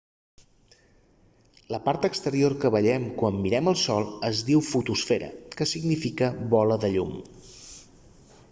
la 1.73 1.79
part 1.89 2.07
exterior 2.09 2.55
que 2.63 2.71
veiem 2.75 3.05
quan 3.19 3.37
mirem 3.43 3.69
el 3.73 3.77
sol 3.83 4.09
es 4.33 4.43
diu 4.51 4.65
fotosfera 4.71 5.29
que 5.61 5.71
significa 5.75 6.35
bola 6.55 6.83
de 6.87 6.91
llum 6.97 7.17